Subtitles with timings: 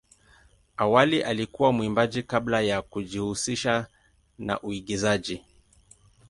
[0.77, 3.87] Awali alikuwa mwimbaji kabla ya kujihusisha
[4.39, 5.41] na uigizaji.